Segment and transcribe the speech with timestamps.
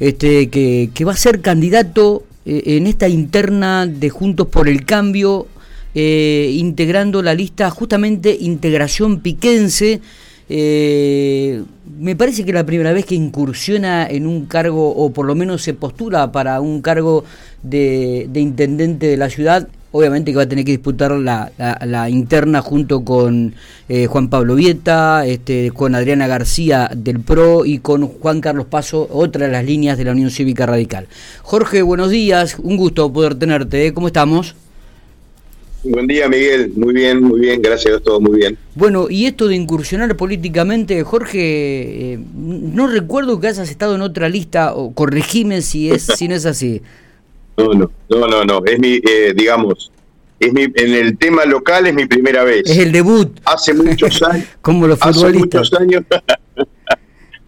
[0.00, 5.46] este, que, va a ser candidato eh, en esta interna de Juntos por el Cambio,
[5.94, 10.00] eh, integrando la lista justamente Integración Piquense.
[10.48, 11.62] Eh,
[11.98, 15.34] me parece que es la primera vez que incursiona en un cargo, o por lo
[15.34, 17.24] menos se postula para un cargo
[17.62, 21.52] de intendente de la ciudad obviamente que va a tener que disputar la,
[21.84, 23.54] la, interna junto con
[23.88, 29.08] eh, Juan Pablo Vieta, este, con Adriana García del PRO y con Juan Carlos Paso,
[29.10, 31.06] otra de las líneas de la Unión Cívica Radical.
[31.42, 33.94] Jorge, buenos días, un gusto poder tenerte, ¿eh?
[33.94, 34.54] ¿cómo estamos?
[35.88, 36.72] Buen día, Miguel.
[36.74, 37.62] Muy bien, muy bien.
[37.62, 38.58] Gracias a todos, muy bien.
[38.74, 44.28] Bueno, y esto de incursionar políticamente, Jorge, eh, no recuerdo que hayas estado en otra
[44.28, 46.82] lista, o corregime si, es, si no es así.
[47.56, 48.64] No, no, no, no, no.
[48.64, 49.90] Es mi, eh, digamos,
[50.38, 52.62] es mi, en el tema local es mi primera vez.
[52.66, 53.38] Es el debut.
[53.44, 54.46] Hace muchos años.
[54.60, 55.72] Como los futbolistas.
[55.72, 56.04] Hace muchos años.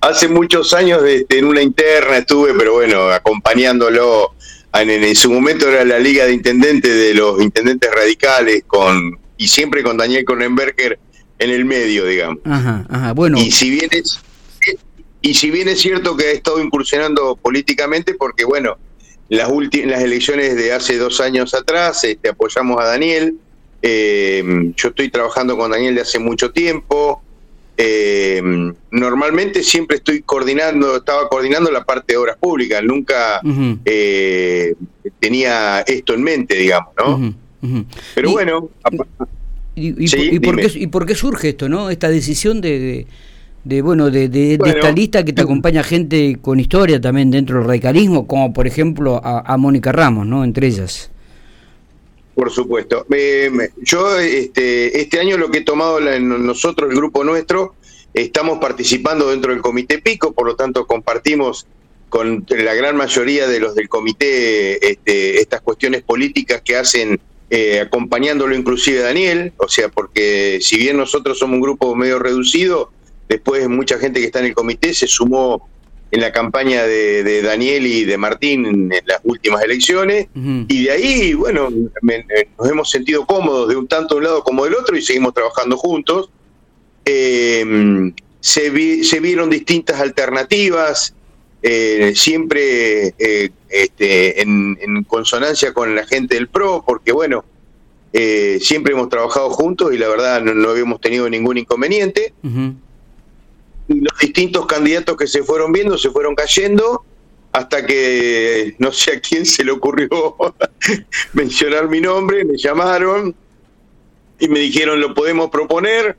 [0.00, 4.32] hace muchos años de, en una interna estuve, pero bueno, acompañándolo.
[4.72, 9.82] En, su momento era la liga de intendentes de los intendentes radicales con y siempre
[9.82, 10.98] con Daniel Cronenberger
[11.38, 12.40] en el medio, digamos.
[12.44, 13.38] Ajá, ajá, bueno.
[13.38, 14.20] Y si bien es
[15.22, 18.76] y si bien es cierto que he estado incursionando políticamente, porque bueno,
[19.28, 23.36] las, las elecciones de hace dos años atrás este, apoyamos a Daniel.
[23.82, 27.22] Eh, yo estoy trabajando con Daniel de hace mucho tiempo.
[27.78, 28.40] Eh,
[28.90, 33.42] normalmente siempre estoy coordinando, estaba coordinando la parte de obras públicas, nunca
[33.84, 34.74] eh,
[35.20, 37.34] tenía esto en mente, digamos, ¿no?
[38.14, 38.70] Pero bueno.
[39.74, 41.90] Y, por qué, ¿Y por qué surge esto, no?
[41.90, 43.06] Esta decisión de de
[43.82, 48.26] bueno de, de, esta lista que te acompaña gente con historia también dentro del radicalismo,
[48.26, 50.44] como por ejemplo a, Mónica Ramos, ¿no?
[50.44, 51.10] Entre ellas.
[52.34, 53.06] Por supuesto.
[53.82, 57.74] yo este, este año lo que he tomado nosotros, el grupo nuestro,
[58.14, 61.66] estamos participando dentro del Comité Pico, por lo tanto compartimos
[62.08, 67.80] con la gran mayoría de los del comité este, estas cuestiones políticas que hacen eh,
[67.80, 72.90] acompañándolo inclusive Daniel, o sea, porque si bien nosotros somos un grupo medio reducido,
[73.28, 75.68] Después mucha gente que está en el comité se sumó
[76.10, 80.28] en la campaña de, Daniel y de Martín en, las últimas elecciones.
[80.34, 84.64] Y de ahí, bueno, nos hemos sentido cómodos de un tanto de un lado como
[84.64, 86.30] del otro y seguimos trabajando juntos.
[87.04, 91.14] Em, se, vieron distintas alternativas,
[91.62, 97.44] eh, siempre eh, este, en, consonancia con la gente del PRO, porque bueno,
[98.12, 102.32] eh, siempre hemos trabajado juntos y la verdad no, habíamos tenido ningún inconveniente
[103.88, 107.04] y los distintos candidatos que se fueron viendo se fueron cayendo
[107.52, 110.10] hasta que no sé a quién se le ocurrió
[111.32, 113.34] mencionar mi nombre, me llamaron
[114.38, 116.16] y me dijeron lo podemos proponer.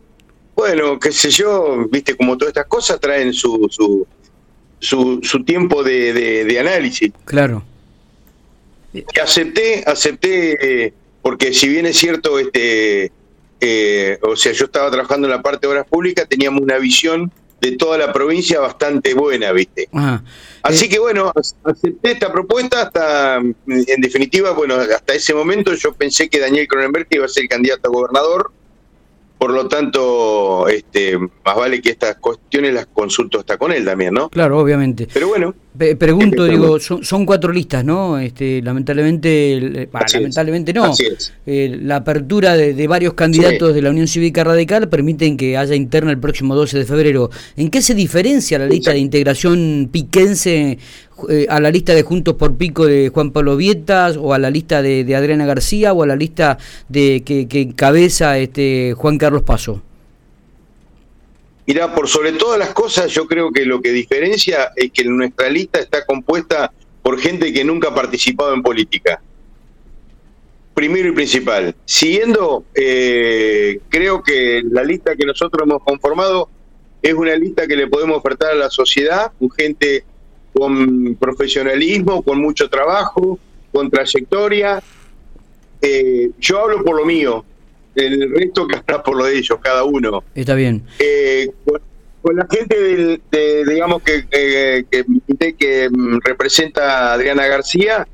[0.56, 4.07] Bueno, qué sé yo, viste, como todas estas cosas traen su, su,
[5.22, 7.11] su, tiempo de, análisis.
[7.25, 7.63] Claro.
[8.91, 10.91] Y acepté, acepté,
[11.22, 13.11] porque si bien es cierto, este,
[13.59, 17.31] eh, o sea, yo estaba trabajando en la parte de obras públicas, teníamos una visión
[17.62, 19.90] de toda la provincia bastante buena, ¿viste?
[20.62, 21.31] Así eh, que bueno,
[21.63, 27.07] acepté esta propuesta hasta, en definitiva, bueno, hasta ese momento yo pensé que Daniel Cronenberg
[27.09, 28.51] iba a ser candidato a gobernador,
[29.38, 34.14] por lo tanto, este, más vale que estas cuestiones las consulto hasta con él también,
[34.14, 34.30] ¿no?
[34.30, 35.08] Claro, obviamente.
[35.14, 35.53] Pero bueno.
[36.00, 38.18] pregunto, digo, son, cuatro listas, ¿no?
[38.18, 40.92] Este, lamentablemente, lamentablemente no.
[41.46, 46.09] Eh, la apertura de, varios candidatos de la Unión Cívica Radical permiten que haya interna
[46.09, 47.30] el próximo 12 de febrero.
[47.56, 50.80] ¿En qué se diferencia la lista de integración piquense
[51.29, 54.50] eh, a la lista de Juntos por Pico de Juan Pablo Vietas o a la
[54.50, 56.57] lista de, Adriana García o a la lista
[56.89, 59.81] de que, que encabeza este Juan Carlos Paso?
[61.67, 65.50] Mira, por sobre todas las cosas, yo creo que lo que diferencia es que nuestra
[65.50, 69.22] lista está compuesta por gente que nunca ha participado en política.
[70.73, 71.75] Primero y principal.
[71.83, 76.50] Siguiendo, eh, creo que la lista que nosotros hemos conformado
[77.01, 80.06] es una lista que le podemos ofertar a la sociedad, gente
[80.57, 83.38] con profesionalismo, con mucho trabajo,
[83.71, 84.81] con trayectoria.
[85.81, 87.45] Eh, yo hablo por lo mío,
[87.95, 90.24] el resto que habla por lo de ellos, cada uno.
[90.33, 90.83] Está bien.
[91.00, 93.21] Eh, con, la gente del,
[93.65, 95.89] digamos que, que, que
[96.24, 98.06] representa a Adriana García,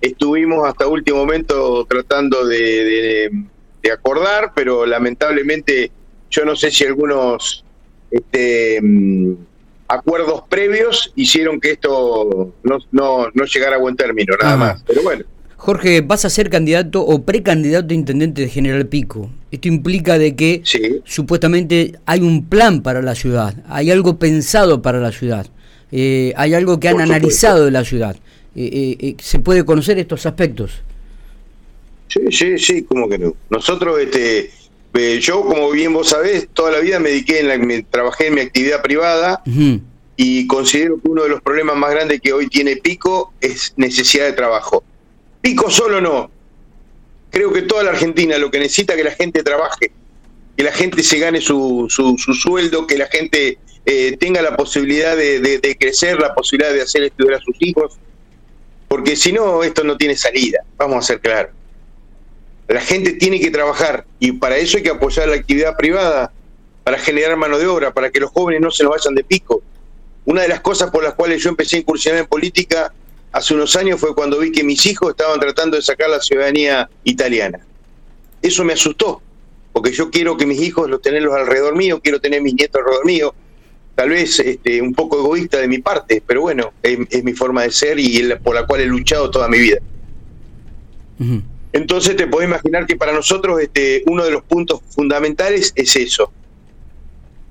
[0.00, 3.30] estuvimos hasta último momento tratando de,
[3.82, 5.90] de, acordar, pero lamentablemente
[6.30, 7.64] yo no sé si algunos
[8.10, 8.80] este,
[9.88, 14.82] acuerdos previos hicieron que esto no, no, no llegara a buen término, nada más.
[14.86, 15.24] Pero bueno.
[15.56, 19.30] Jorge, vas a ser candidato o precandidato de intendente de General Pico.
[19.50, 20.62] Esto implica de que
[21.04, 25.46] supuestamente hay un plan para la ciudad, hay algo pensado para la ciudad.
[25.90, 28.16] hay algo que han analizado de la ciudad.
[28.54, 30.82] ¿Se puede conocer estos aspectos?
[32.08, 33.34] Sí, sí, sí, como que no.
[33.50, 34.50] Nosotros, este,
[35.20, 38.34] yo, como bien vos sabés, toda la vida me dediqué, en la, me, trabajé en
[38.34, 39.42] mi actividad privada
[40.16, 44.26] y considero que uno de los problemas más grandes que hoy tiene Pico es necesidad
[44.26, 44.82] de trabajo.
[45.40, 46.30] Pico solo no.
[47.30, 49.92] Creo que toda la Argentina lo que necesita es que la gente trabaje,
[50.56, 55.16] que la gente se gane su, su, sueldo, que la gente eh, tenga la posibilidad
[55.16, 57.96] de, de, crecer, la posibilidad de hacer estudiar a sus hijos,
[58.88, 61.52] porque si no, esto no tiene salida, vamos a ser claros.
[62.68, 66.32] La gente tiene que trabajar y para eso hay que apoyar la actividad privada,
[66.88, 69.60] para generar mano de obra, para que los jóvenes no se nos vayan de pico.
[70.24, 72.94] Una de las cosas por las cuales yo empecé a incursionar en política
[73.30, 76.88] hace unos años fue cuando vi que mis hijos estaban tratando de sacar la ciudadanía
[77.04, 77.60] italiana.
[78.40, 79.20] Eso me asustó,
[79.74, 83.04] porque yo quiero que mis hijos los tenerlos alrededor mío, quiero tener mis nietos alrededor
[83.04, 83.34] mío.
[83.94, 87.70] Tal vez este, un poco egoísta de mi parte, pero bueno, es, mi forma de
[87.70, 89.78] ser y por la cual he luchado toda mi vida.
[91.72, 96.32] Entonces te puedes imaginar que para nosotros este, uno de los puntos fundamentales es eso.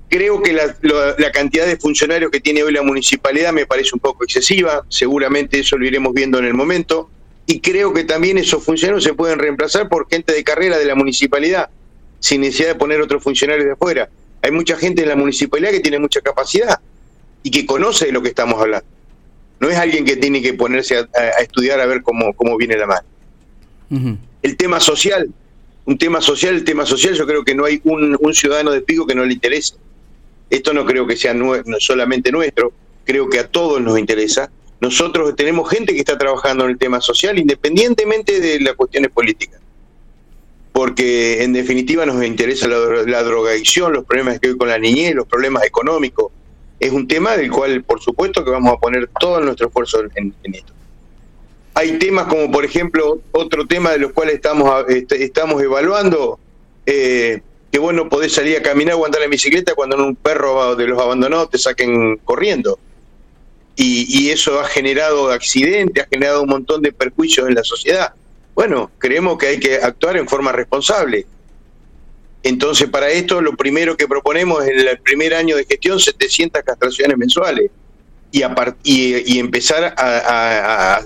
[0.08, 4.24] Creo que la, cantidad de funcionarios que tiene hoy la municipalidad me parece un poco
[4.24, 7.10] excesiva, seguramente eso lo iremos viendo en el momento,
[7.46, 10.94] y creo que también esos funcionarios se pueden reemplazar por gente de carrera de la
[10.94, 11.68] municipalidad,
[12.20, 14.08] sin necesidad de poner otros funcionarios de afuera.
[14.42, 16.80] Hay mucha gente en la municipalidad que tiene mucha capacidad
[17.42, 18.86] y que conoce de lo que estamos hablando.
[19.60, 22.76] No es alguien que tiene que ponerse a, a estudiar a ver cómo, cómo viene
[22.76, 23.06] la mano.
[23.90, 25.30] El tema social,
[25.86, 29.06] un tema social, el tema social, yo creo que no hay un, ciudadano de Pico
[29.06, 29.74] que no le interese.
[30.50, 31.34] Esto no creo que sea
[31.78, 32.72] solamente nuestro,
[33.04, 34.50] creo que a todos nos interesa.
[34.80, 39.60] Nosotros tenemos gente que está trabajando en el tema social independientemente de las cuestiones políticas.
[40.72, 45.26] Porque en definitiva nos interesa la, drogadicción, los problemas que hay con la niñez, los
[45.26, 46.30] problemas económicos.
[46.78, 50.34] Es un tema del cual, por supuesto, que vamos a poner todo nuestro esfuerzo en
[50.54, 50.77] esto.
[51.78, 56.40] Hay temas como, por ejemplo, otro tema de los cuales estamos, este, estamos evaluando,
[56.84, 57.40] eh,
[57.70, 61.00] que bueno, podés salir a caminar o andar en bicicleta cuando un perro de los
[61.00, 62.80] abandonados te saquen corriendo.
[63.76, 68.12] Y, eso ha generado accidentes, ha generado un montón de perjuicios en la sociedad.
[68.56, 71.26] Bueno, creemos que hay que actuar en forma responsable.
[72.42, 77.16] Entonces, para esto, lo primero que proponemos en el primer año de gestión, 700 castraciones
[77.16, 77.70] mensuales
[78.30, 78.42] y,
[79.34, 81.02] y, empezar a,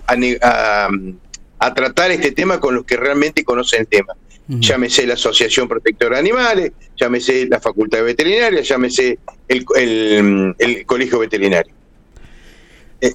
[1.58, 4.14] a, tratar este tema con los que realmente conocen el tema.
[4.48, 9.64] Llámese la Asociación Protectora de Animales, llámese la Facultad de Veterinaria, llámese el,
[10.58, 11.72] el, Colegio Veterinario.
[13.00, 13.12] Eh,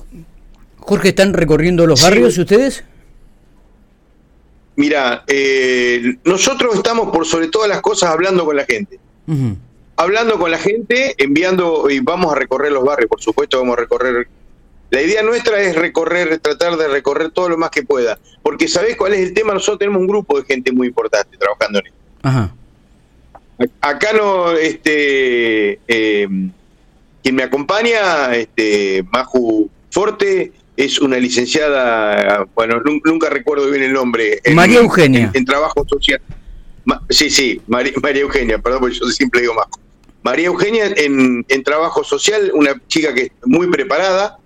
[0.77, 2.83] Jorge, ¿están recorriendo los barrios ustedes?
[4.77, 8.99] Mira, eh, nosotros estamos por sobre todas las cosas hablando con la gente
[9.97, 13.81] hablando con la gente, enviando, y vamos a recorrer los barrios, por supuesto, vamos a
[13.81, 14.27] recorrer.
[14.89, 18.95] La idea nuestra es recorrer, tratar de recorrer todo lo más que pueda, porque ¿sabés
[18.95, 19.53] cuál es el tema?
[19.53, 21.97] Nosotros tenemos un grupo de gente muy importante trabajando en esto.
[22.21, 22.55] Ajá.
[23.81, 26.27] Acá no, este, eh,
[27.23, 34.39] quien me acompaña, este, Maju Forte, es una licenciada, bueno, nunca recuerdo bien el nombre.
[34.53, 35.31] María Eugenia.
[35.33, 36.21] En, trabajo social.
[37.09, 39.86] sí, sí, María, María, Eugenia, perdón, porque yo siempre digo Maju.
[40.27, 44.37] María Eugenia en, trabajo social, una chica que es muy preparada.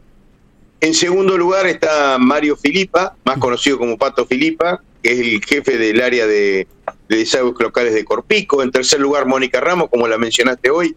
[0.80, 5.80] En segundo lugar está Mario Filipa, más conocido como Pato Filipa, que es el jefe
[5.80, 6.68] del área de,
[7.09, 8.61] desarrollo locales de Corpico.
[8.61, 10.95] En tercer lugar, Mónica Ramos, como la mencionaste hoy.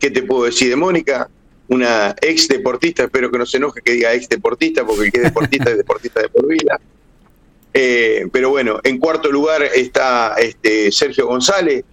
[0.00, 1.30] ¿Qué te puedo decir de Mónica?
[1.68, 5.18] Una ex deportista, espero que no se enoje que diga ex deportista, porque el que
[5.18, 6.80] es deportista es deportista de por vida.
[7.72, 11.84] Eh, pero bueno, en cuarto lugar está este, Sergio González,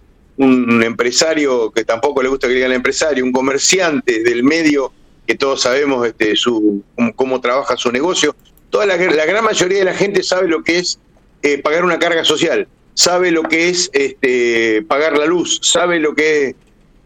[0.41, 4.91] un empresario que tampoco le gusta que digan empresario, un comerciante del medio
[5.27, 6.83] que todos sabemos este, su,
[7.15, 8.35] cómo, trabaja su negocio.
[8.71, 10.97] Toda la, gran mayoría de la gente sabe lo que es
[11.43, 16.15] eh, pagar una carga social, sabe lo que es este, pagar la luz, sabe lo
[16.15, 16.55] que es,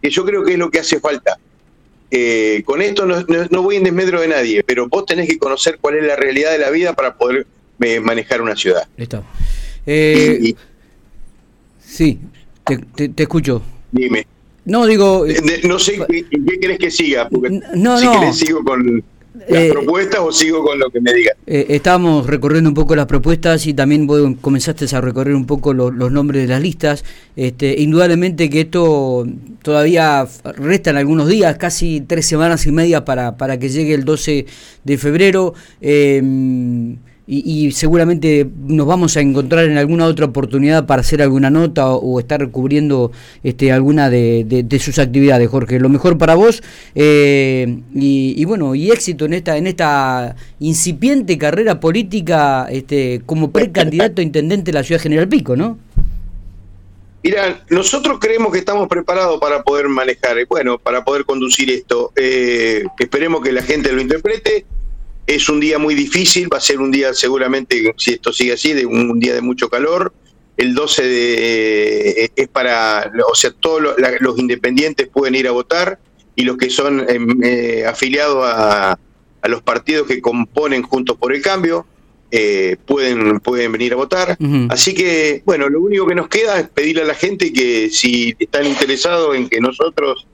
[0.02, 1.38] que yo creo que es lo que hace falta.
[2.12, 5.96] Eh, con esto no, voy en desmedro de nadie, pero vos tenés que conocer cuál
[5.96, 7.46] es la realidad de la vida para poder
[7.82, 8.88] eh, manejar una ciudad.
[8.96, 9.26] Listo.
[11.84, 12.20] sí,
[12.66, 13.62] te, escucho.
[13.92, 14.26] Dime.
[14.66, 15.26] No, digo...
[15.28, 16.26] Eh, no sé qué,
[16.60, 18.34] qué que siga, porque no, si no.
[18.34, 19.04] sigo con
[19.48, 21.36] las eh, propuestas o sigo con lo que me digas.
[21.46, 25.74] Eh, estábamos recorriendo un poco las propuestas y también vos comenzaste a recorrer un poco
[25.74, 27.04] los nombres de las listas.
[27.36, 29.28] Este, indudablemente que esto
[29.62, 34.46] todavía restan algunos días, casi tres semanas y media para, para que llegue el 12
[34.84, 35.54] de febrero.
[35.82, 36.96] Eh,
[37.28, 42.20] y, seguramente nos vamos a encontrar en alguna otra oportunidad para hacer alguna nota o,
[42.20, 43.12] estar cubriendo
[43.44, 45.80] este, alguna de, sus actividades, Jorge.
[45.80, 46.62] Lo mejor para vos
[46.94, 54.22] eh, y, bueno, y éxito en esta, en esta incipiente carrera política este, como precandidato
[54.22, 55.80] a intendente de la ciudad General Pico, ¿no?
[57.24, 62.12] Mira, nosotros creemos que estamos preparados para poder manejar, bueno, para poder conducir esto.
[62.16, 64.68] Eh, esperemos que la gente lo interprete
[65.28, 68.74] es un día muy difícil, va a ser un día seguramente, si esto sigue así,
[68.74, 70.14] de un día de mucho calor.
[70.58, 73.82] El 12 de, eh, es para, o sea, todos
[74.20, 76.00] los, independientes pueden ir a votar
[76.36, 79.00] y los que son em, eh, afiliados a,
[79.48, 81.86] los partidos que componen Juntos por el Cambio
[82.32, 84.36] eh, pueden, pueden venir a votar.
[84.70, 88.36] Así que, bueno, lo único que nos queda es pedirle a la gente que si
[88.40, 90.26] están interesados en que nosotros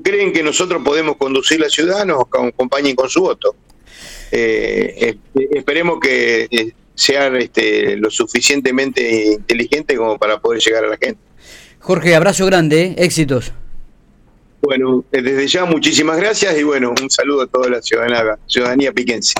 [0.00, 3.54] creen que nosotros podemos conducir la ciudad, nos acompañen con su voto.
[4.30, 10.96] Eh, esperemos que eh, sean este, lo suficientemente inteligentes como para poder llegar a la
[10.96, 11.20] gente.
[11.80, 12.94] Jorge, abrazo grande, ¿eh?
[12.98, 13.52] éxitos.
[14.62, 19.34] Bueno, desde ya muchísimas gracias y bueno, un saludo a toda la ciudadanía, ciudadanía piquense.